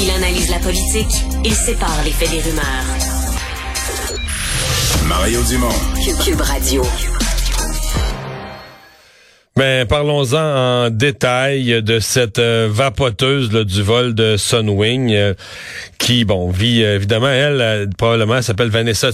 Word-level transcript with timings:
Il 0.00 0.10
analyse 0.10 0.48
la 0.50 0.58
politique, 0.58 1.24
il 1.44 1.54
sépare 1.54 2.02
les 2.04 2.12
faits 2.12 2.30
des 2.30 2.40
rumeurs. 2.40 2.64
Mario 5.06 5.42
Dumont. 5.42 5.68
Cube 6.24 6.40
Radio. 6.40 6.82
Ben, 9.58 9.86
parlons-en 9.86 10.84
en 10.86 10.88
détail 10.88 11.82
de 11.82 11.98
cette 11.98 12.38
euh, 12.38 12.68
vapoteuse 12.70 13.52
là, 13.52 13.64
du 13.64 13.82
vol 13.82 14.14
de 14.14 14.36
Sunwing 14.36 15.12
euh, 15.12 15.34
qui, 15.98 16.24
bon, 16.24 16.48
vit 16.48 16.84
euh, 16.84 16.94
évidemment, 16.94 17.28
elle, 17.28 17.90
probablement, 17.98 18.36
elle 18.36 18.44
s'appelle 18.44 18.68
Vanessa 18.68 19.08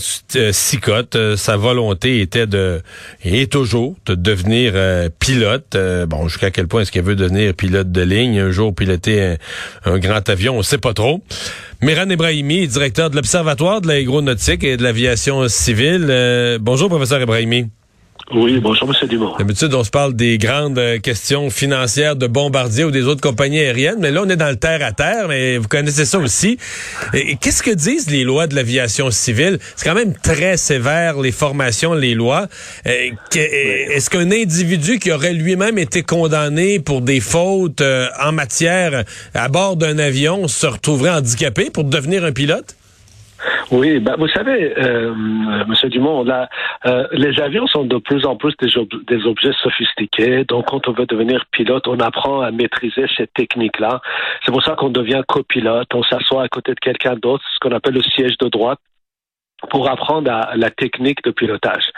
Sicotte. 0.53 1.17
sa 1.37 1.57
volonté 1.57 2.21
était 2.21 2.47
de, 2.47 2.83
et 3.25 3.47
toujours, 3.47 3.97
de 4.05 4.15
devenir 4.15 4.75
pilote. 5.19 5.79
bon, 6.09 6.29
jusqu'à 6.29 6.51
quel 6.51 6.69
point 6.69 6.83
est-ce 6.83 6.93
qu'elle 6.93 7.05
veut 7.05 7.17
devenir 7.17 7.55
pilote 7.55 7.91
de 7.91 8.03
ligne, 8.03 8.39
un 8.39 8.51
jour 8.51 8.75
piloter 8.75 9.37
un, 9.87 9.97
grand 9.97 10.29
avion, 10.29 10.59
on 10.59 10.63
sait 10.63 10.77
pas 10.77 10.93
trop. 10.93 11.23
Miran 11.81 12.11
Ebrahimi, 12.11 12.69
directeur 12.69 13.09
de 13.09 13.17
l'Observatoire 13.17 13.81
de 13.81 13.89
l'aéronautique 13.89 14.63
et 14.63 14.77
de 14.77 14.83
l'aviation 14.83 15.49
civile. 15.49 16.59
bonjour, 16.61 16.91
professeur 16.91 17.23
Ebrahimi. 17.23 17.71
Oui, 18.33 18.59
bonjour, 18.59 18.89
M. 18.89 19.09
Dumont. 19.09 19.37
D'habitude, 19.37 19.75
on 19.75 19.85
se 19.85 19.91
parle 19.91 20.15
des 20.15 20.39
grandes 20.39 20.79
euh, 20.79 20.99
questions 20.99 21.51
financières 21.51 22.17
de 22.17 22.27
Bombardier 22.27 22.85
ou 22.85 22.91
des 22.91 23.03
autres 23.03 23.21
compagnies 23.21 23.61
aériennes, 23.61 23.99
mais 24.01 24.11
là, 24.11 24.23
on 24.25 24.29
est 24.31 24.37
dans 24.37 24.49
le 24.49 24.57
terre-à-terre, 24.57 25.29
mais 25.29 25.59
vous 25.59 25.69
connaissez 25.69 26.07
ça 26.07 26.19
aussi. 26.19 26.57
Qu'est-ce 27.13 27.63
que 27.63 27.71
disent 27.71 28.11
les 28.11 28.25
lois 28.25 28.47
de 28.47 28.55
l'aviation 28.55 29.11
civile? 29.11 29.59
C'est 29.77 29.87
quand 29.87 29.95
même 29.95 30.15
très 30.15 30.57
sévère, 30.57 31.21
les 31.21 31.33
formations, 31.33 31.93
les 31.93 32.15
lois. 32.15 32.49
Euh, 32.87 33.11
est-ce 33.35 34.09
qu'un 34.09 34.31
individu 34.31 34.99
qui 34.99 35.13
aurait 35.13 35.35
lui-même 35.35 35.77
été 35.77 36.03
condamné 36.03 36.81
pour 36.81 37.03
des 37.03 37.21
fautes 37.21 37.83
euh, 37.83 38.09
en 38.23 38.33
matière 38.33 39.05
à 39.35 39.49
bord 39.49 39.77
d'un 39.77 39.99
avion 39.99 40.49
se 40.49 40.67
retrouverait 40.67 41.11
handicapé 41.11 41.69
pour 41.69 41.85
devenir 41.85 42.25
un 42.25 42.33
pilote? 42.33 42.75
Oui, 43.71 43.99
bah, 43.99 44.15
vous 44.19 44.29
savez, 44.29 44.75
euh, 44.79 45.15
Monsieur 45.67 45.89
Dumont, 45.89 46.23
là, 46.23 46.49
euh, 46.87 47.07
les 47.13 47.41
avions 47.41 47.67
sont 47.67 47.85
de 47.85 47.97
plus 47.97 48.27
en 48.27 48.37
plus 48.37 48.55
des, 48.61 49.27
objets 49.27 49.53
sophistiqués. 49.63 50.45
Donc, 50.45 50.67
quand 50.67 50.87
on 50.89 50.93
veut 50.93 51.07
devenir 51.07 51.45
pilote, 51.51 51.89
on 51.89 51.99
apprend 52.01 52.41
à 52.41 52.51
maîtriser 52.51 53.07
ces 53.17 53.27
techniques-là. 53.27 54.01
C'est 54.45 54.53
pour 54.53 54.63
ça 54.63 54.75
qu'on 54.75 54.91
devient 54.91 55.23
copilote. 55.27 55.89
On 55.95 56.03
s'assoit 56.03 56.43
à 56.43 56.49
côté 56.49 56.73
de 56.75 56.81
quelqu'un 56.81 57.15
d'autre, 57.15 57.45
ce 57.55 57.59
qu'on 57.61 57.75
appelle 57.75 57.95
le 57.95 58.03
siège 58.03 58.37
de 58.39 58.49
droite 58.49 58.79
pour 59.71 59.89
apprendre 59.89 60.31
la 60.55 60.71
technique 60.71 61.23
de 61.25 61.31
pilotage. 61.31 61.89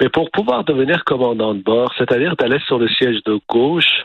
Mais 0.00 0.08
pour 0.08 0.30
pouvoir 0.30 0.62
devenir 0.62 1.04
commandant 1.04 1.54
de 1.54 1.62
bord, 1.62 1.92
c'est-à-dire 1.98 2.36
d'aller 2.36 2.60
sur 2.66 2.78
le 2.78 2.88
siège 2.88 3.22
de 3.24 3.40
gauche, 3.48 4.04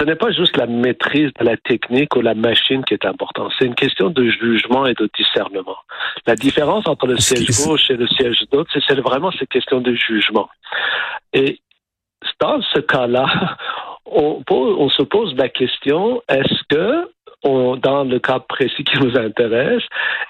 ce 0.00 0.04
n'est 0.06 0.16
pas 0.16 0.30
juste 0.32 0.56
la 0.56 0.66
maîtrise 0.66 1.30
de 1.38 1.44
la 1.44 1.58
technique 1.58 2.16
ou 2.16 2.22
la 2.22 2.34
machine 2.34 2.82
qui 2.84 2.94
est 2.94 3.04
importante, 3.04 3.52
c'est 3.58 3.66
une 3.66 3.74
question 3.74 4.08
de 4.08 4.30
jugement 4.30 4.86
et 4.86 4.94
de 4.94 5.10
discernement. 5.14 5.76
La 6.26 6.34
différence 6.34 6.88
entre 6.88 7.06
le 7.06 7.18
siège 7.18 7.50
gauche 7.64 7.90
et 7.90 7.96
le 7.96 8.06
siège 8.08 8.38
droite, 8.50 8.66
c'est 8.72 8.98
vraiment 9.00 9.30
cette 9.32 9.50
question 9.50 9.80
de 9.80 9.94
jugement. 9.94 10.48
Et 11.34 11.60
dans 12.40 12.62
ce 12.62 12.80
cas-là, 12.80 13.58
on, 14.06 14.42
on 14.50 14.88
se 14.88 15.02
pose 15.02 15.34
la 15.36 15.50
question, 15.50 16.22
est-ce 16.28 16.62
que 16.70 17.09
dans 17.76 18.04
le 18.04 18.18
cas 18.18 18.40
précis 18.40 18.84
qui 18.84 18.98
nous 18.98 19.16
intéresse, 19.18 19.82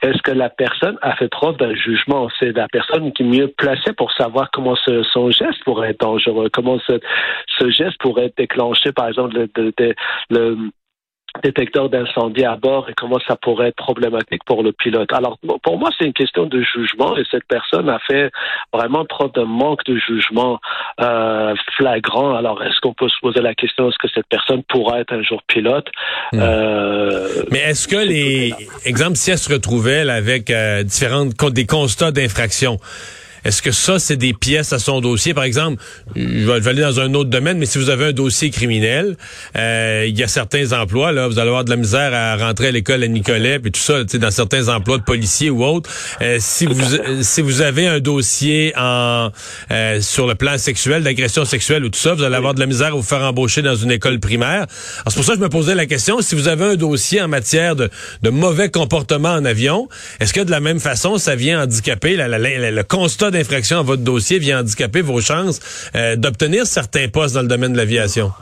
est-ce 0.03 0.21
que 0.23 0.33
la 0.33 0.49
personne 0.51 0.99
a 1.03 1.15
fait 1.17 1.29
preuve 1.29 1.57
d'un 1.57 1.75
jugement? 1.75 2.29
C'est 2.39 2.53
la 2.53 2.69
personne 2.69 3.13
qui 3.13 3.23
est 3.23 3.27
mieux 3.27 3.49
placée 3.49 3.93
pour 3.93 4.13
savoir 4.13 4.51
comment 4.53 4.77
son 4.77 5.31
geste 5.31 5.63
pourrait 5.65 5.91
être 5.91 6.01
dangereux, 6.01 6.49
comment 6.53 6.79
ce, 6.87 7.01
geste 7.71 7.99
pourrait 7.99 8.27
être 8.27 8.37
déclenché, 8.37 8.93
par 8.93 9.09
exemple, 9.09 9.47
le 10.31 10.57
détecteur 11.43 11.89
d'incendie 11.89 12.45
à 12.45 12.57
bord 12.57 12.89
et 12.89 12.95
comment 12.95 13.19
ça 13.27 13.37
pourrait 13.37 13.69
être 13.69 13.77
problématique 13.77 14.43
pour 14.45 14.63
le 14.63 14.73
pilote. 14.73 15.13
Alors, 15.13 15.39
pour 15.63 15.79
moi, 15.79 15.91
c'est 15.99 16.07
une 16.07 16.13
question 16.13 16.47
de 16.47 16.63
jugement 16.63 17.17
et 17.17 17.25
cette 17.31 17.47
personne 17.49 17.89
a 17.89 17.99
fait 18.01 18.31
vraiment 18.73 19.05
preuve 19.05 19.33
d'un 19.33 19.45
manque 19.45 19.85
de 19.85 19.97
jugement 19.97 20.61
euh, 21.01 21.55
flagrant. 21.77 22.35
Alors, 22.35 22.63
est-ce 22.63 22.81
qu'on 22.81 22.95
peut 22.95 23.09
se 23.09 23.19
poser 23.21 23.41
la 23.41 23.55
question, 23.55 23.89
est-ce 23.89 23.99
que 23.99 24.09
cette 24.15 24.29
personne 24.29 24.63
pourra 24.65 25.01
être 25.01 25.13
un 25.13 25.23
jour 25.23 25.43
pilote? 25.47 25.89
Hmm. 26.33 26.39
Euh, 26.41 27.45
Mais 27.51 27.61
est-ce 27.61 27.87
que 27.89 27.97
les... 27.97 28.55
Exemple, 28.85 29.17
si 29.17 29.31
elle 29.31 29.39
se 29.39 29.53
retrouvait 29.53 30.09
avec 30.09 30.51
euh, 30.51 30.83
différentes... 30.83 31.35
des 31.53 31.67
constats 31.67 32.13
d'infraction, 32.13 32.79
est-ce 33.45 33.63
que 33.63 33.73
ça, 33.73 33.99
c'est 33.99 34.17
des 34.17 34.33
pièces 34.33 34.73
à 34.73 34.79
son 34.79 35.01
dossier? 35.01 35.35
Par 35.35 35.45
exemple, 35.45 35.83
je 36.15 36.51
vais, 36.51 36.69
aller 36.69 36.83
dans 36.83 37.01
un 37.01 37.15
autre 37.15 37.31
domaine, 37.31 37.59
mais 37.59 37.67
si 37.67 37.79
vous 37.79 37.91
avez 37.91 38.07
un 38.07 38.13
dossier 38.13 38.51
criminel, 38.51 39.17
euh, 39.57 40.07
il 40.09 40.19
y 40.19 40.23
a 40.23 40.29
certains 40.29 40.73
emplois, 40.73 41.13
là, 41.13 41.27
vous 41.29 41.39
allez 41.39 41.49
avoir 41.49 41.65
de 41.65 41.71
la 41.71 41.77
misère 41.77 42.13
à 42.15 42.37
rentrer 42.37 42.69
à 42.69 42.71
l'école 42.71 43.03
à 43.03 43.09
Nicolet, 43.09 43.59
puis 43.59 43.73
tout 43.73 43.81
ça, 43.81 44.05
dans 44.05 44.31
certains 44.31 44.69
emplois 44.69 44.99
de 44.99 45.03
policiers 45.03 45.51
ou 45.51 45.65
autres. 45.65 45.91
Euh, 46.21 46.37
si 46.41 46.67
vous 46.67 46.81
si 47.23 47.43
vous 47.43 47.61
avez 47.63 47.87
un 47.87 48.01
dossier 48.01 48.73
en 48.77 49.31
euh, 49.71 50.01
sur 50.01 50.27
le 50.27 50.35
plan 50.35 50.59
sexuel, 50.59 51.03
d'agression 51.03 51.45
sexuelle 51.45 51.85
ou 51.85 51.89
tout 51.89 51.99
ça, 51.99 52.15
vous 52.15 52.23
allez 52.23 52.37
avoir 52.37 52.55
de 52.55 52.61
la 52.61 52.67
misère 52.67 52.89
à 52.89 52.97
vous 52.97 53.03
faire 53.03 53.23
embaucher 53.23 53.63
dans 53.63 53.77
une 53.77 53.91
école 53.91 54.21
primaire. 54.21 54.67
C'est 55.07 55.15
pour 55.15 55.25
ça 55.25 55.33
que 55.33 55.39
je 55.39 55.45
me 55.45 55.49
posais 55.49 55.75
la 55.75 55.87
question, 55.87 56.21
si 56.21 56.35
vous 56.35 56.49
avez 56.49 56.65
un 56.65 56.77
dossier 56.77 57.23
en 57.23 57.29
matière 57.29 57.77
de, 57.77 57.91
de 58.23 58.31
mauvais 58.31 58.71
comportement 58.71 59.31
en 59.31 59.45
avion, 59.45 59.89
est-ce 60.21 60.33
que 60.33 60.41
de 60.41 60.51
la 60.51 60.61
même 60.61 60.81
façon, 60.81 61.19
ça 61.19 61.35
vient 61.35 61.63
handicaper 61.63 62.17
la, 62.17 62.29
le 62.39 62.83
constat 62.83 63.30
d'infraction 63.31 63.79
à 63.79 63.83
votre 63.83 64.03
dossier 64.03 64.39
vient 64.39 64.61
handicaper 64.61 65.03
vos 65.03 65.21
chances 65.21 65.61
euh, 65.95 66.17
d'obtenir 66.17 66.67
certains 66.67 67.09
postes 67.09 67.35
dans 67.35 67.43
le 67.43 67.49
domaine 67.49 67.73
de 67.73 67.77
l'aviation? 67.77 68.33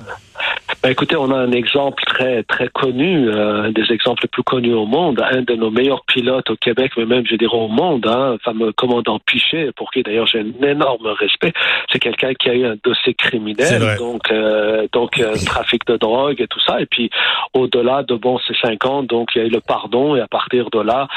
Ben, 0.80 0.90
écoutez, 0.90 1.16
on 1.16 1.32
a 1.32 1.36
un 1.36 1.50
exemple 1.50 2.04
très 2.06 2.44
très 2.44 2.68
connu, 2.68 3.28
euh, 3.28 3.64
un 3.64 3.72
des 3.72 3.90
exemples 3.90 4.22
les 4.22 4.28
plus 4.28 4.44
connus 4.44 4.74
au 4.74 4.86
monde, 4.86 5.20
un 5.28 5.42
de 5.42 5.54
nos 5.54 5.72
meilleurs 5.72 6.04
pilotes 6.04 6.50
au 6.50 6.56
Québec, 6.56 6.92
mais 6.96 7.04
même 7.04 7.26
je 7.26 7.34
dirais 7.34 7.56
au 7.56 7.66
monde, 7.66 8.06
hein, 8.06 8.34
le 8.34 8.38
fameux 8.38 8.72
commandant 8.72 9.18
Pichet, 9.18 9.72
pour 9.74 9.90
qui 9.90 10.04
d'ailleurs 10.04 10.28
j'ai 10.28 10.38
un 10.38 10.64
énorme 10.64 11.08
respect. 11.08 11.52
C'est 11.90 11.98
quelqu'un 11.98 12.32
qui 12.34 12.48
a 12.48 12.54
eu 12.54 12.64
un 12.64 12.76
dossier 12.84 13.14
criminel, 13.14 13.96
donc 13.98 14.30
euh, 14.30 14.86
donc 14.92 15.18
euh, 15.18 15.34
trafic 15.44 15.84
de 15.88 15.96
drogue 15.96 16.40
et 16.40 16.46
tout 16.46 16.60
ça. 16.60 16.80
Et 16.80 16.86
puis 16.86 17.10
au-delà 17.54 18.04
de 18.04 18.14
bon 18.14 18.38
ces 18.46 18.54
cinq 18.62 18.84
ans, 18.84 19.02
donc 19.02 19.30
il 19.34 19.38
y 19.38 19.44
a 19.44 19.46
eu 19.48 19.50
le 19.50 19.60
pardon 19.60 20.14
et 20.14 20.20
à 20.20 20.28
partir 20.28 20.70
de 20.70 20.80
là, 20.80 21.08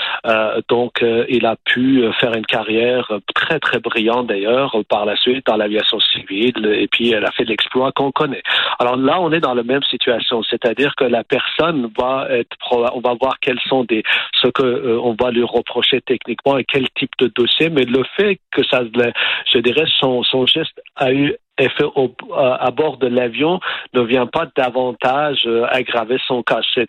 donc 0.70 1.06
il 1.30 1.46
a 1.46 1.56
pu 1.66 2.04
faire 2.20 2.34
une 2.34 2.48
carrière 2.48 3.12
très 3.36 3.60
très 3.60 3.78
brillante 3.78 4.26
d'ailleurs 4.26 4.76
par 4.90 5.06
la 5.06 5.16
suite 5.18 5.46
dans 5.46 5.56
l'aviation 5.56 6.00
civile 6.00 6.66
et 6.66 6.88
puis 6.88 7.12
elle 7.12 7.26
a 7.26 7.32
fait 7.32 7.44
l'exploit 7.44 7.92
qu'on 7.92 8.12
connaît. 8.12 8.42
Alors 8.80 8.96
là, 8.96 9.22
on 9.22 9.32
est 9.32 9.40
dans 9.40 9.51
la 9.56 9.64
même 9.64 9.84
situation, 9.84 10.44
c'est-à-dire 10.44 10.94
que 10.96 11.04
la 11.04 11.24
personne 11.24 11.90
va 11.98 12.28
être, 12.30 12.56
on 12.72 13.00
va 13.00 13.14
voir 13.20 13.40
quels 13.40 13.60
sont 13.68 13.84
des, 13.84 14.04
ce 14.42 14.48
que 14.48 14.64
euh, 14.64 15.00
on 15.02 15.16
va 15.20 15.32
lui 15.32 15.44
reprocher 15.44 16.02
techniquement 16.02 16.58
et 16.58 16.64
quel 16.64 16.90
type 16.92 17.12
de 17.20 17.28
dossier, 17.28 17.70
mais 17.70 17.84
le 17.84 18.04
fait 18.18 18.40
que 18.52 18.64
ça, 18.66 18.82
je 18.84 19.60
dirais, 19.60 19.86
son, 20.00 20.24
son 20.24 20.46
geste 20.46 20.82
a 20.96 21.12
eu 21.12 21.36
fait 21.60 21.84
au, 21.84 22.14
à 22.36 22.72
bord 22.72 22.98
de 22.98 23.08
l'avion 23.08 23.60
ne 23.94 24.02
vient 24.02 24.26
pas 24.26 24.48
davantage 24.56 25.42
euh, 25.46 25.66
aggraver 25.70 26.18
son 26.28 26.44
cas. 26.44 26.62
C'est 26.74 26.86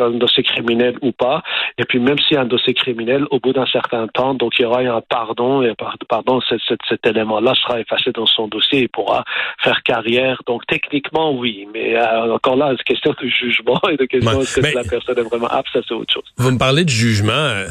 un 0.00 0.10
dossier 0.10 0.42
criminel 0.42 0.96
ou 1.02 1.12
pas? 1.12 1.42
Et 1.78 1.84
puis 1.84 1.98
même 1.98 2.18
s'il 2.18 2.36
y 2.36 2.38
a 2.38 2.42
un 2.42 2.46
dossier 2.46 2.74
criminel, 2.74 3.24
au 3.30 3.40
bout 3.40 3.52
d'un 3.52 3.66
certain 3.66 4.06
temps, 4.08 4.34
donc 4.34 4.58
il 4.58 4.62
y 4.62 4.64
aura 4.64 4.80
un 4.80 5.00
pardon 5.00 5.62
et 5.62 5.72
pardon, 6.08 6.40
cet, 6.48 6.60
cet, 6.88 7.06
élément-là 7.06 7.54
sera 7.54 7.80
effacé 7.80 8.12
dans 8.12 8.26
son 8.26 8.48
dossier 8.48 8.82
et 8.82 8.88
pourra 8.88 9.24
faire 9.62 9.82
carrière. 9.82 10.40
Donc 10.46 10.66
techniquement, 10.66 11.32
oui. 11.32 11.66
Mais 11.72 11.96
euh, 11.96 12.34
encore 12.34 12.56
là, 12.56 12.72
c'est 12.76 12.84
question 12.84 13.14
de 13.20 13.28
jugement 13.28 13.80
et 13.90 13.96
de 13.96 14.04
question 14.04 14.40
est-ce 14.40 14.60
que 14.60 14.74
la 14.74 14.84
personne 14.84 15.18
est 15.18 15.28
vraiment 15.28 15.48
apte, 15.48 15.68
ça 15.72 15.80
c'est 15.86 15.94
autre 15.94 16.12
chose. 16.12 16.24
Vous 16.36 16.50
me 16.50 16.58
parlez 16.58 16.84
de 16.84 16.90
jugement. 16.90 17.32
Euh, 17.32 17.66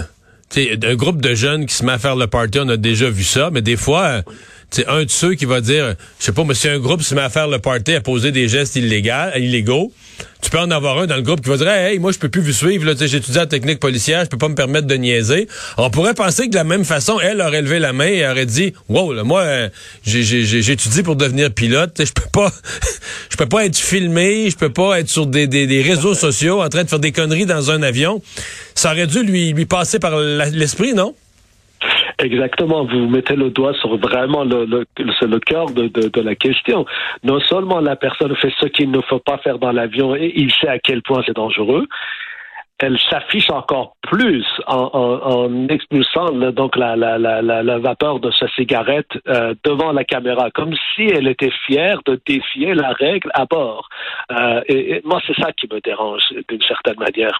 un 0.57 0.95
groupe 0.95 1.21
de 1.21 1.35
jeunes 1.35 1.65
qui 1.65 1.75
se 1.75 1.85
met 1.85 1.91
à 1.91 1.99
faire 1.99 2.15
le 2.15 2.27
party, 2.27 2.59
on 2.61 2.69
a 2.69 2.77
déjà 2.77 3.09
vu 3.09 3.23
ça, 3.23 3.49
mais 3.51 3.61
des 3.61 3.77
fois, 3.77 4.21
c'est 4.71 4.87
un 4.87 5.03
de 5.03 5.09
ceux 5.09 5.33
qui 5.33 5.45
va 5.45 5.61
dire, 5.61 5.95
je 6.19 6.25
sais 6.25 6.31
pas, 6.31 6.43
mais 6.43 6.53
si 6.53 6.67
un 6.67 6.79
groupe 6.79 7.01
se 7.01 7.15
met 7.15 7.21
à 7.21 7.29
faire 7.29 7.47
le 7.47 7.59
party, 7.59 7.93
à 7.93 8.01
poser 8.01 8.31
des 8.31 8.47
gestes 8.47 8.75
illégaux, 8.75 9.35
illégaux, 9.35 9.91
tu 10.41 10.49
peux 10.49 10.59
en 10.59 10.71
avoir 10.71 10.99
un 10.99 11.05
dans 11.05 11.15
le 11.15 11.21
groupe 11.21 11.41
qui 11.41 11.49
va 11.49 11.57
dire 11.57 11.69
hey 11.69 11.99
moi 11.99 12.11
je 12.11 12.17
peux 12.17 12.29
plus 12.29 12.41
vous 12.41 12.53
suivre 12.53 12.85
là 12.85 12.93
j'ai 12.97 13.17
étudié 13.17 13.41
la 13.41 13.45
technique 13.45 13.79
policière 13.79 14.23
je 14.23 14.29
peux 14.29 14.37
pas 14.37 14.47
me 14.47 14.55
permettre 14.55 14.87
de 14.87 14.95
niaiser. 14.95 15.47
On 15.77 15.89
pourrait 15.89 16.13
penser 16.13 16.45
que 16.45 16.51
de 16.51 16.55
la 16.55 16.63
même 16.63 16.85
façon 16.85 17.19
elle 17.19 17.41
aurait 17.41 17.61
levé 17.61 17.79
la 17.79 17.91
main 17.93 18.07
et 18.07 18.27
aurait 18.27 18.45
dit 18.45 18.73
wow 18.87 19.11
là, 19.13 19.23
moi 19.23 19.41
euh, 19.41 19.69
j'ai 20.03 20.71
étudié 20.71 21.03
pour 21.03 21.15
devenir 21.15 21.51
pilote 21.51 22.01
je 22.03 22.11
peux 22.11 22.29
pas 22.31 22.51
je 23.29 23.35
peux 23.35 23.47
pas 23.47 23.65
être 23.65 23.77
filmé 23.77 24.49
je 24.49 24.55
peux 24.55 24.71
pas 24.71 24.99
être 24.99 25.09
sur 25.09 25.27
des, 25.27 25.81
réseaux 25.81 26.15
sociaux 26.15 26.61
en 26.61 26.69
train 26.69 26.83
de 26.83 26.89
faire 26.89 26.99
des 26.99 27.11
conneries 27.11 27.45
dans 27.45 27.71
un 27.71 27.83
avion. 27.83 28.21
Ça 28.75 28.91
aurait 28.91 29.07
dû 29.07 29.23
lui 29.23 29.65
passer 29.65 29.99
par 29.99 30.19
l'esprit 30.19 30.93
non? 30.93 31.15
Exactement, 32.19 32.83
vous 32.83 33.07
mettez 33.07 33.37
le 33.37 33.49
doigt 33.49 33.73
sur 33.75 33.97
vraiment 33.97 34.43
le, 34.43 34.65
le, 34.65 34.85
le 34.97 35.39
cœur 35.39 35.67
de, 35.67 35.87
de, 35.87 36.09
de, 36.09 36.21
la 36.21 36.35
question. 36.35 36.85
Non 37.23 37.39
seulement 37.39 37.79
la 37.79 37.95
personne 37.95 38.35
fait 38.35 38.51
ce 38.59 38.65
qu'il 38.67 38.91
ne 38.91 38.99
faut 39.01 39.19
pas 39.19 39.37
faire 39.37 39.57
dans 39.57 39.71
l'avion 39.71 40.15
et 40.15 40.33
il 40.35 40.51
sait 40.51 40.67
à 40.67 40.79
quel 40.79 41.01
point 41.01 41.23
c'est 41.25 41.35
dangereux, 41.35 41.87
elle 42.79 42.97
s'affiche 43.09 43.49
encore 43.51 43.95
plus 44.01 44.45
en, 44.67 44.89
en, 44.93 45.43
en 45.43 45.67
expulsant 45.67 46.31
donc 46.51 46.75
la, 46.77 46.95
la, 46.95 47.17
la, 47.17 47.41
la, 47.41 47.77
vapeur 47.77 48.19
de 48.19 48.31
sa 48.31 48.47
cigarette 48.49 49.11
euh, 49.27 49.53
devant 49.65 49.91
la 49.91 50.03
caméra, 50.03 50.49
comme 50.51 50.73
si 50.95 51.03
elle 51.03 51.27
était 51.27 51.51
fière 51.65 51.99
de 52.05 52.19
défier 52.25 52.73
la 52.73 52.91
règle 52.91 53.29
à 53.33 53.45
bord. 53.45 53.89
Euh, 54.31 54.61
et, 54.67 54.95
et 54.95 55.01
moi, 55.03 55.21
c'est 55.27 55.39
ça 55.41 55.51
qui 55.51 55.67
me 55.71 55.79
dérange 55.81 56.23
d'une 56.47 56.61
certaine 56.61 56.99
manière. 56.99 57.39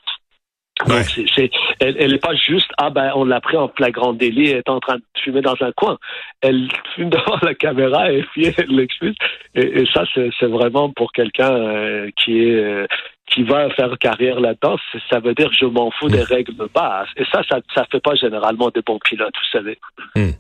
Donc, 0.88 1.06
c'est, 1.36 1.52
elle 1.80 2.12
n'est 2.12 2.20
pas 2.20 2.36
juste, 2.36 2.72
ah 2.78 2.90
ben, 2.90 3.12
on 3.16 3.26
l'a 3.26 3.42
pris 3.42 3.58
en 3.58 3.68
flagrant 3.68 4.14
délit, 4.14 4.50
elle 4.50 4.60
est 4.60 4.70
en 4.70 4.80
train 4.80 4.96
de 4.96 5.04
fumer 5.24 5.42
dans 5.42 5.56
un 5.60 5.72
coin. 5.74 5.98
Elle 6.42 6.70
fume 6.96 7.10
devant 7.10 7.38
la 7.42 7.54
caméra 7.54 8.12
et 8.12 8.24
puis 8.32 8.54
elle 8.58 8.70
l'excuse. 8.70 9.16
Et, 9.56 9.86
ça, 9.94 10.04
c'est, 10.14 10.46
vraiment 10.46 10.90
pour 10.92 11.12
quelqu'un 11.12 11.52
euh, 11.52 12.10
qui 12.24 12.44
est, 12.44 12.56
euh, 12.56 12.88
qui 13.28 13.44
va 13.44 13.70
faire 13.72 13.98
carrière 14.00 14.40
là-dedans, 14.40 14.78
ça 15.10 15.20
veut 15.20 15.34
dire 15.34 15.52
je 15.52 15.66
m'en 15.66 15.92
fous 15.92 16.08
des 16.08 16.22
hmm. 16.22 16.34
règles 16.34 16.56
base. 16.74 17.08
Et 17.18 17.26
ça, 17.32 17.42
ça, 17.50 17.60
ça 17.76 17.86
fait 17.92 18.00
pas 18.00 18.16
généralement 18.16 18.70
des 18.70 18.82
bons 18.82 19.00
pilotes, 19.00 19.34
vous 19.36 19.60
savez. 19.60 19.78
Hmm. 20.16 20.32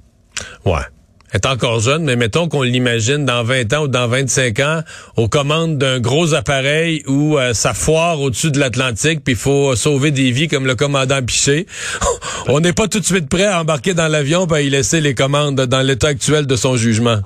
Ouais 0.65 0.85
est 1.33 1.45
encore 1.45 1.79
jeune, 1.79 2.03
mais 2.03 2.15
mettons 2.15 2.47
qu'on 2.47 2.63
l'imagine 2.63 3.25
dans 3.25 3.43
20 3.43 3.73
ans 3.73 3.83
ou 3.83 3.87
dans 3.87 4.07
25 4.07 4.59
ans 4.59 4.81
aux 5.15 5.27
commandes 5.27 5.77
d'un 5.77 5.99
gros 5.99 6.33
appareil 6.33 7.03
où 7.07 7.37
euh, 7.37 7.53
ça 7.53 7.73
foire 7.73 8.19
au-dessus 8.19 8.51
de 8.51 8.59
l'Atlantique, 8.59 9.23
puis 9.23 9.33
il 9.33 9.39
faut 9.39 9.75
sauver 9.75 10.11
des 10.11 10.31
vies 10.31 10.47
comme 10.47 10.65
le 10.65 10.75
commandant 10.75 11.21
Piché. 11.21 11.65
On 12.47 12.59
n'est 12.59 12.73
pas 12.73 12.87
tout 12.87 12.99
de 12.99 13.05
suite 13.05 13.29
prêt 13.29 13.45
à 13.45 13.61
embarquer 13.61 13.93
dans 13.93 14.07
l'avion 14.07 14.47
et 14.55 14.65
y 14.65 14.69
laisser 14.69 15.01
les 15.01 15.13
commandes 15.13 15.61
dans 15.61 15.81
l'état 15.81 16.07
actuel 16.07 16.47
de 16.47 16.55
son 16.55 16.77
jugement. 16.77 17.19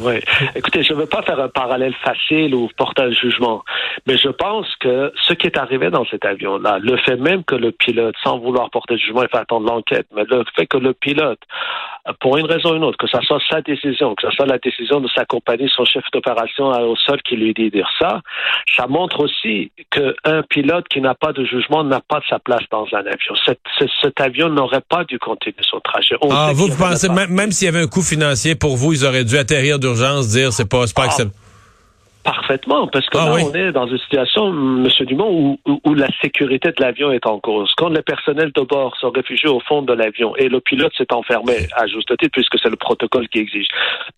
Oui. 0.00 0.20
Écoutez, 0.54 0.82
je 0.82 0.92
ne 0.92 0.98
veux 0.98 1.06
pas 1.06 1.22
faire 1.22 1.40
un 1.40 1.48
parallèle 1.48 1.94
facile 2.04 2.54
ou 2.54 2.68
porter 2.76 3.02
un 3.02 3.12
jugement, 3.12 3.64
mais 4.06 4.16
je 4.16 4.28
pense 4.28 4.66
que 4.76 5.12
ce 5.22 5.34
qui 5.34 5.46
est 5.46 5.58
arrivé 5.58 5.90
dans 5.90 6.04
cet 6.06 6.24
avion-là, 6.24 6.78
le 6.80 6.96
fait 6.98 7.16
même 7.16 7.44
que 7.44 7.54
le 7.54 7.72
pilote, 7.72 8.14
sans 8.22 8.38
vouloir 8.38 8.70
porter 8.70 8.94
de 8.94 9.00
jugement, 9.00 9.22
il 9.22 9.28
fait 9.28 9.38
attendre 9.38 9.66
l'enquête, 9.66 10.06
mais 10.14 10.24
le 10.28 10.44
fait 10.56 10.66
que 10.66 10.78
le 10.78 10.94
pilote, 10.94 11.40
pour 12.20 12.36
une 12.38 12.46
raison 12.46 12.72
ou 12.72 12.76
une 12.76 12.84
autre, 12.84 12.98
que 12.98 13.06
ce 13.06 13.18
soit 13.22 13.40
sa 13.50 13.60
décision, 13.60 14.14
que 14.14 14.28
ce 14.28 14.34
soit 14.34 14.46
la 14.46 14.58
décision 14.58 15.00
de 15.00 15.08
sa 15.14 15.24
compagnie, 15.24 15.70
son 15.74 15.84
chef 15.84 16.04
d'opération 16.12 16.68
au 16.68 16.96
sol 16.96 17.20
qui 17.22 17.36
lui 17.36 17.52
dit 17.52 17.70
dire 17.70 17.88
ça, 17.98 18.20
ça 18.76 18.86
montre 18.86 19.20
aussi 19.20 19.70
qu'un 19.90 20.42
pilote 20.48 20.86
qui 20.88 21.00
n'a 21.00 21.14
pas 21.14 21.32
de 21.32 21.44
jugement 21.44 21.84
n'a 21.84 22.00
pas 22.00 22.20
de 22.20 22.24
sa 22.28 22.38
place 22.38 22.62
dans 22.70 22.86
un 22.92 23.00
avion. 23.00 23.34
Cet, 23.44 23.60
cet 24.02 24.20
avion 24.20 24.48
n'aurait 24.48 24.82
pas 24.88 25.04
dû 25.04 25.18
continuer 25.18 25.56
son 25.62 25.80
trajet. 25.80 26.16
ah, 26.30 26.52
vous, 26.54 26.68
pensez, 26.76 27.08
même, 27.08 27.30
même 27.30 27.52
s'il 27.52 27.66
y 27.66 27.68
avait 27.68 27.82
un 27.82 27.86
coût 27.86 28.02
financier 28.02 28.54
pour 28.54 28.76
vous, 28.76 28.92
ils 28.92 29.04
auraient 29.04 29.24
dû 29.24 29.36
atterrir 29.36 29.78
de 29.78 29.87
d'urgence, 29.94 30.28
dire 30.28 30.52
c'est 30.52 30.64
pas, 30.64 30.84
pas 30.94 31.02
ah. 31.02 31.04
acceptable. 31.06 31.32
Parfaitement, 32.28 32.86
parce 32.88 33.06
que 33.06 33.16
ah 33.18 33.24
là, 33.24 33.44
on 33.44 33.54
est 33.54 33.72
dans 33.72 33.86
une 33.86 33.98
situation, 33.98 34.48
M. 34.48 34.86
Dumont, 35.06 35.58
où, 35.66 35.80
où, 35.84 35.94
la 35.94 36.08
sécurité 36.20 36.68
de 36.68 36.82
l'avion 36.82 37.10
est 37.10 37.26
en 37.26 37.38
cause. 37.38 37.72
Quand 37.76 37.88
le 37.88 38.02
personnel 38.02 38.52
de 38.54 38.60
bord 38.62 38.94
sont 38.98 39.10
réfugiés 39.10 39.48
au 39.48 39.60
fond 39.60 39.80
de 39.80 39.94
l'avion 39.94 40.36
et 40.36 40.48
le 40.48 40.60
pilote 40.60 40.92
s'est 40.96 41.12
enfermé, 41.12 41.54
à 41.74 41.86
juste 41.86 42.14
titre, 42.18 42.32
puisque 42.32 42.58
c'est 42.62 42.68
le 42.68 42.76
protocole 42.76 43.28
qui 43.28 43.38
exige, 43.38 43.68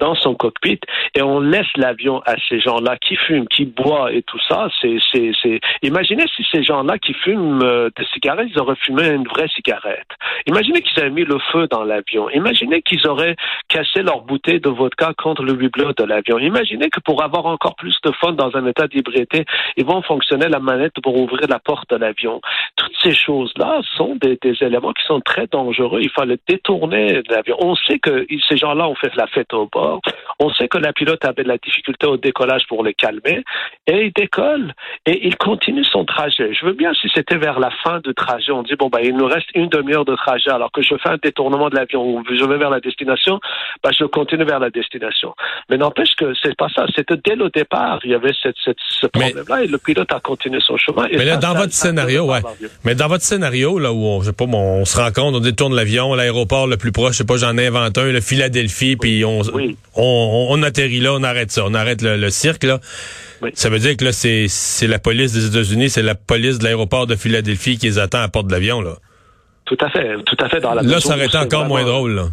dans 0.00 0.16
son 0.16 0.34
cockpit, 0.34 0.80
et 1.14 1.22
on 1.22 1.38
laisse 1.38 1.70
l'avion 1.76 2.20
à 2.26 2.34
ces 2.48 2.58
gens-là 2.58 2.96
qui 2.96 3.14
fument, 3.14 3.46
qui 3.46 3.64
boivent 3.64 4.12
et 4.12 4.22
tout 4.22 4.40
ça, 4.48 4.68
c'est, 4.80 4.96
c'est, 5.12 5.30
c'est... 5.40 5.60
Imaginez 5.82 6.24
si 6.34 6.44
ces 6.50 6.64
gens-là 6.64 6.98
qui 6.98 7.14
fument 7.14 7.62
euh, 7.62 7.90
des 7.96 8.04
cigarettes, 8.12 8.48
ils 8.52 8.58
auraient 8.58 8.76
fumé 8.76 9.08
une 9.08 9.28
vraie 9.28 9.48
cigarette. 9.54 10.08
Imaginez 10.46 10.82
qu'ils 10.82 11.00
avaient 11.00 11.10
mis 11.10 11.24
le 11.24 11.38
feu 11.52 11.68
dans 11.70 11.84
l'avion. 11.84 12.28
Imaginez 12.30 12.82
qu'ils 12.82 13.06
auraient 13.06 13.36
cassé 13.68 14.02
leur 14.02 14.22
bouteille 14.22 14.60
de 14.60 14.68
vodka 14.68 15.12
contre 15.16 15.42
le 15.42 15.52
hublot 15.62 15.92
de 15.96 16.04
l'avion. 16.04 16.38
Imaginez 16.38 16.90
que 16.90 17.00
pour 17.00 17.22
avoir 17.22 17.46
encore 17.46 17.76
plus 17.76 17.99
de 18.02 18.12
fun 18.12 18.32
dans 18.32 18.56
un 18.56 18.66
état 18.66 18.86
d'ébriété, 18.86 19.44
ils 19.76 19.84
vont 19.84 20.02
fonctionner 20.02 20.48
la 20.48 20.58
manette 20.58 20.94
pour 21.02 21.16
ouvrir 21.20 21.46
la 21.48 21.58
porte 21.58 21.90
de 21.90 21.96
l'avion. 21.96 22.40
Toutes 22.76 22.94
ces 23.02 23.14
choses-là 23.14 23.80
sont 23.96 24.16
des, 24.16 24.38
éléments 24.60 24.92
qui 24.92 25.04
sont 25.06 25.20
très 25.20 25.46
dangereux. 25.46 26.00
Il 26.02 26.10
fallait 26.10 26.38
détourner 26.48 27.22
l'avion. 27.28 27.56
On 27.60 27.74
sait 27.74 27.98
que 27.98 28.26
ces 28.48 28.56
gens-là 28.56 28.88
ont 28.88 28.94
fait 28.94 29.14
la 29.16 29.26
fête 29.26 29.52
au 29.52 29.68
bord. 29.70 30.00
On 30.38 30.50
sait 30.52 30.68
que 30.68 30.78
la 30.78 30.92
pilote 30.92 31.24
avait 31.24 31.42
de 31.42 31.48
la 31.48 31.58
difficulté 31.58 32.06
au 32.06 32.16
décollage 32.16 32.66
pour 32.68 32.82
le 32.82 32.92
calmer. 32.92 33.42
Et 33.86 34.06
il 34.06 34.12
décolle. 34.12 34.74
Et 35.06 35.26
il 35.26 35.36
continue 35.36 35.84
son 35.84 36.04
trajet. 36.04 36.52
Je 36.52 36.66
veux 36.66 36.72
bien 36.72 36.92
si 36.94 37.08
c'était 37.14 37.36
vers 37.36 37.60
la 37.60 37.70
fin 37.82 38.00
du 38.00 38.14
trajet, 38.14 38.52
on 38.52 38.62
dit, 38.62 38.74
bon, 38.76 38.88
ben, 38.88 39.00
il 39.02 39.16
nous 39.16 39.26
reste 39.26 39.48
une 39.54 39.68
demi-heure 39.68 40.04
de 40.04 40.14
trajet 40.14 40.50
alors 40.50 40.72
que 40.72 40.82
je 40.82 40.94
fais 40.96 41.10
un 41.10 41.18
détournement 41.22 41.68
de 41.70 41.76
l'avion 41.76 42.04
ou 42.04 42.24
je 42.28 42.44
vais 42.44 42.58
vers 42.58 42.70
la 42.70 42.80
destination, 42.80 43.40
ben, 43.82 43.90
je 43.98 44.04
continue 44.04 44.44
vers 44.44 44.60
la 44.60 44.70
destination. 44.70 45.34
Mais 45.68 45.76
n'empêche 45.76 46.14
que 46.16 46.32
c'est 46.42 46.56
pas 46.56 46.68
ça. 46.74 46.86
C'était 46.94 47.16
dès 47.16 47.36
le 47.36 47.50
départ 47.50 47.79
il 48.04 48.10
y 48.10 48.14
avait 48.14 48.32
cette, 48.42 48.54
ce 48.78 49.06
problème-là 49.06 49.62
et 49.62 49.66
le 49.66 49.78
pilote 49.78 50.12
a 50.12 50.20
continué 50.20 50.58
son 50.60 50.76
chemin. 50.76 51.06
mais 51.10 51.24
là, 51.24 51.36
dans 51.36 51.54
votre 51.54 51.72
scénario, 51.72 52.24
ouais. 52.24 52.40
Mais 52.84 52.94
dans 52.94 53.08
votre 53.08 53.24
scénario, 53.24 53.78
là, 53.78 53.92
où 53.92 54.04
on, 54.04 54.20
je 54.20 54.26
sais 54.26 54.32
pas, 54.32 54.44
on, 54.44 54.84
se 54.84 54.96
rencontre, 54.96 55.38
on 55.38 55.40
détourne 55.40 55.74
l'avion, 55.74 56.14
l'aéroport 56.14 56.66
le 56.66 56.76
plus 56.76 56.92
proche, 56.92 57.12
je 57.12 57.18
sais 57.18 57.24
pas, 57.24 57.36
j'en 57.36 57.56
invente 57.58 57.98
un, 57.98 58.10
le 58.10 58.20
Philadelphie, 58.20 58.96
puis 58.96 59.24
on, 59.24 59.42
on, 59.94 60.62
atterrit 60.62 61.00
là, 61.00 61.14
on 61.14 61.22
arrête 61.22 61.50
ça, 61.50 61.64
on 61.64 61.74
arrête 61.74 62.02
le, 62.02 62.30
cirque, 62.30 62.64
là. 62.64 62.80
Ça 63.54 63.70
veut 63.70 63.78
dire 63.78 63.96
que 63.96 64.04
là, 64.04 64.12
c'est, 64.12 64.48
la 64.86 64.98
police 64.98 65.32
des 65.32 65.46
États-Unis, 65.46 65.90
c'est 65.90 66.02
la 66.02 66.14
police 66.14 66.58
de 66.58 66.64
l'aéroport 66.64 67.06
de 67.06 67.16
Philadelphie 67.16 67.78
qui 67.78 67.86
les 67.86 67.98
attend 67.98 68.18
à 68.18 68.22
la 68.22 68.28
porte 68.28 68.46
de 68.46 68.52
l'avion, 68.52 68.80
là. 68.80 68.94
Tout 69.64 69.78
à 69.80 69.88
fait, 69.88 70.16
tout 70.24 70.36
à 70.40 70.48
fait. 70.48 70.60
Dans 70.60 70.74
la 70.74 70.82
là, 70.82 71.00
ça 71.00 71.14
aurait 71.14 71.26
été 71.26 71.38
encore 71.38 71.66
moins 71.66 71.84
drôle, 71.84 72.14
là 72.14 72.24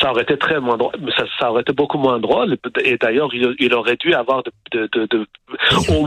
ça 0.00 0.10
aurait 0.10 0.22
été 0.22 0.36
très 0.36 0.60
moins 0.60 0.76
drôle, 0.76 0.92
ça, 1.38 1.50
aurait 1.50 1.62
été 1.62 1.72
beaucoup 1.72 1.98
moins 1.98 2.18
drôle. 2.18 2.56
Et 2.84 2.96
d'ailleurs, 2.96 3.30
il, 3.34 3.74
aurait 3.74 3.96
dû 3.96 4.14
avoir 4.14 4.42
de, 4.72 4.88
de, 4.92 5.06
de, 5.06 5.26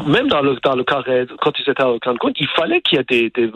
même 0.08 0.28
dans 0.28 0.42
le 0.42 0.56
dans 0.64 0.76
le 0.76 0.84
cas 0.84 1.02
quand 1.42 1.52
ils 1.60 1.70
étaient 1.70 1.82
à 1.82 1.94
Cancun, 2.02 2.32
il 2.36 2.48
fallait 2.48 2.82
qu'il 2.82 2.98
y 2.98 3.02
ait 3.02 3.30
des, 3.30 3.52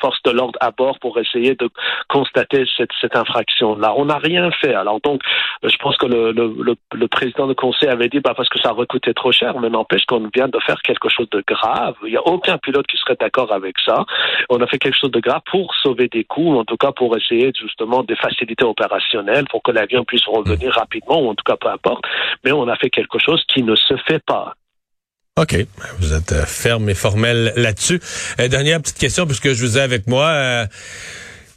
forces 0.00 0.22
de 0.24 0.30
l'ordre 0.30 0.58
à 0.60 0.70
bord 0.70 0.98
pour 0.98 1.18
essayer 1.18 1.54
de 1.54 1.68
constater 2.08 2.64
cette, 2.76 2.90
cette 3.00 3.16
infraction-là. 3.16 3.94
On 3.96 4.06
n'a 4.06 4.18
rien 4.18 4.50
fait. 4.50 4.74
Alors 4.74 5.00
donc, 5.00 5.20
je 5.62 5.76
pense 5.76 5.96
que 5.96 6.06
le, 6.06 6.32
le, 6.32 7.08
président 7.08 7.46
du 7.46 7.54
conseil 7.54 7.88
avait 7.88 8.08
dit, 8.08 8.20
bah 8.20 8.34
parce 8.36 8.48
que 8.48 8.58
ça 8.60 8.74
coûté 8.88 9.14
trop 9.14 9.32
cher, 9.32 9.58
mais 9.60 9.70
n'empêche 9.70 10.04
qu'on 10.06 10.28
vient 10.34 10.48
de 10.48 10.58
faire 10.60 10.80
quelque 10.82 11.08
chose 11.08 11.28
de 11.30 11.42
grave. 11.46 11.94
Il 12.04 12.10
n'y 12.10 12.16
a 12.16 12.26
aucun 12.26 12.58
pilote 12.58 12.86
qui 12.86 12.96
serait 12.96 13.16
d'accord 13.18 13.52
avec 13.52 13.76
ça. 13.84 14.04
On 14.50 14.60
a 14.60 14.66
fait 14.66 14.78
quelque 14.78 14.98
chose 14.98 15.10
de 15.10 15.20
grave 15.20 15.40
pour 15.50 15.74
sauver 15.74 16.08
des 16.08 16.24
coûts, 16.24 16.58
en 16.58 16.64
tout 16.64 16.76
cas 16.76 16.92
pour 16.92 17.16
essayer 17.16 17.52
justement 17.58 18.02
des 18.02 18.16
facilités 18.16 18.64
opérationnelles 18.64 19.33
pour 19.50 19.62
que 19.62 19.72
l'avion 19.72 20.04
puisse 20.04 20.26
revenir 20.26 20.70
mm. 20.70 20.78
rapidement, 20.78 21.22
ou 21.22 21.30
en 21.30 21.34
tout 21.34 21.44
cas 21.44 21.56
peu 21.60 21.68
importe. 21.68 22.04
Mais 22.44 22.52
on 22.52 22.68
a 22.68 22.76
fait 22.76 22.90
quelque 22.90 23.18
chose 23.18 23.42
qui 23.52 23.62
ne 23.62 23.74
se 23.74 23.94
fait 24.06 24.22
pas. 24.24 24.54
OK. 25.36 25.66
Vous 25.98 26.12
êtes 26.12 26.30
euh, 26.30 26.46
ferme 26.46 26.88
et 26.88 26.94
formel 26.94 27.52
là-dessus. 27.56 28.00
Euh, 28.38 28.46
dernière 28.46 28.80
petite 28.80 28.98
question, 28.98 29.26
puisque 29.26 29.52
je 29.52 29.66
vous 29.66 29.78
ai 29.78 29.80
avec 29.80 30.06
moi. 30.06 30.26
Euh, 30.28 30.66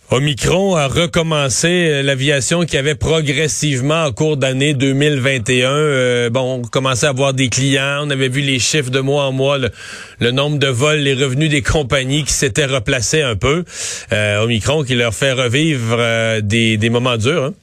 Omicron 0.10 0.76
a 0.76 0.88
recommencé 0.88 2.02
l'aviation 2.02 2.66
qui 2.66 2.76
avait 2.78 2.96
progressivement 2.96 4.06
au 4.06 4.14
cours 4.14 4.38
d'année 4.38 4.74
2021. 4.74 6.30
bon, 6.30 6.54
on 6.54 6.62
commençait 6.62 7.08
à 7.08 7.10
avoir 7.10 7.34
des 7.34 7.50
clients, 7.50 8.06
on 8.06 8.10
avait 8.10 8.30
vu 8.30 8.40
les 8.40 8.58
chiffres 8.58 8.90
de 8.90 9.02
mois 9.02 9.26
en 9.26 9.34
mois, 9.34 9.58
le, 9.58 10.32
nombre 10.32 10.60
de 10.60 10.68
vols, 10.68 11.00
les 11.00 11.14
revenus 11.14 11.50
des 11.50 11.62
compagnies 11.62 12.24
qui 12.24 12.32
s'étaient 12.32 12.66
replacés 12.66 13.22
un 13.22 13.36
peu. 13.36 13.66
Omicron 14.14 14.84
qui 14.86 14.96
leur 14.96 15.14
fait 15.14 15.34
revivre 15.34 16.42
des, 16.42 16.78
des 16.78 16.90
moments 16.90 17.18
durs. 17.18 17.44
Hein? 17.44 17.54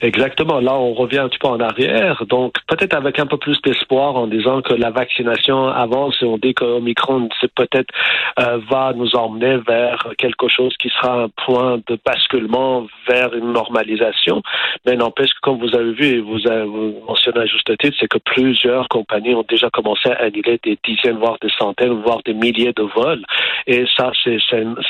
Exactement. 0.00 0.60
Là, 0.60 0.74
on 0.74 0.94
revient 0.94 1.18
un 1.18 1.28
petit 1.28 1.38
peu 1.38 1.48
en 1.48 1.60
arrière. 1.60 2.24
Donc, 2.26 2.54
peut-être 2.66 2.94
avec 2.94 3.18
un 3.18 3.26
peu 3.26 3.36
plus 3.36 3.60
d'espoir 3.62 4.16
en 4.16 4.26
disant 4.26 4.62
que 4.62 4.74
la 4.74 4.90
vaccination 4.90 5.68
avance 5.68 6.16
et 6.22 6.24
on 6.24 6.38
dit 6.38 6.54
qu'Omicron, 6.54 7.28
c'est 7.40 7.52
peut-être 7.52 7.92
euh, 8.38 8.58
va 8.70 8.92
nous 8.94 9.14
emmener 9.16 9.56
vers 9.66 10.12
quelque 10.18 10.48
chose 10.48 10.74
qui 10.78 10.88
sera 10.88 11.22
un 11.24 11.28
point 11.44 11.78
de 11.86 11.98
basculement 12.04 12.86
vers 13.08 13.34
une 13.34 13.52
normalisation. 13.52 14.42
Mais 14.86 14.96
n'empêche 14.96 15.30
que, 15.30 15.40
comme 15.42 15.58
vous 15.58 15.74
avez 15.74 15.92
vu 15.92 16.06
et 16.06 16.20
vous 16.20 16.46
avez 16.46 16.66
mentionné 17.06 17.40
à 17.40 17.46
juste 17.46 17.76
titre, 17.78 17.96
c'est 18.00 18.08
que 18.08 18.18
plusieurs 18.18 18.88
compagnies 18.88 19.34
ont 19.34 19.44
déjà 19.48 19.70
commencé 19.70 20.08
à 20.10 20.22
annuler 20.22 20.58
des 20.62 20.78
dizaines, 20.84 21.18
voire 21.18 21.38
des 21.40 21.50
centaines, 21.58 22.02
voire 22.02 22.20
des 22.24 22.34
milliers 22.34 22.72
de 22.72 22.82
vols. 22.82 23.24
Et 23.66 23.84
ça, 23.96 24.10
c'est 24.24 24.38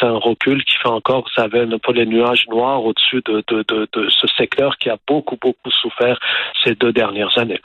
un, 0.03 0.19
recul 0.19 0.65
qui 0.65 0.75
fait 0.77 0.89
encore, 0.89 1.25
savez, 1.35 1.61
un 1.61 1.79
peu 1.79 1.93
les 1.93 2.07
nuages 2.07 2.47
noirs 2.49 2.85
au-dessus 2.85 3.23
de, 3.25 3.43
de, 3.49 3.65
de, 3.69 3.89
de 3.93 4.09
ce 4.09 4.27
secteur 4.37 4.77
qui 4.79 4.91
a 4.91 4.97
beaucoup, 5.07 5.37
beaucoup 5.41 5.71
souffert 5.71 6.19
ces 6.65 6.75
deux 6.75 6.93
dernières 6.93 7.37
années. 7.39 7.61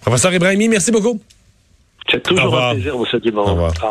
Professeur 0.00 0.32
Ibrahimi, 0.32 0.68
merci 0.68 0.90
beaucoup. 0.92 1.20
C'est 2.08 2.22
toujours 2.22 2.56
un 2.56 2.74
plaisir, 2.74 2.94
M. 2.94 3.20
Dumont. 3.20 3.42
Au 3.42 3.46
revoir. 3.46 3.72